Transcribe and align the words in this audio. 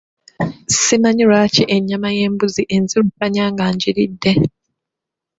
Simanyi 0.83 1.23
lwaki 1.29 1.63
ennyama 1.75 2.09
y'embuzi 2.17 2.63
enzirukanya 2.75 3.43
nga 3.51 3.65
ngiridde. 3.73 4.31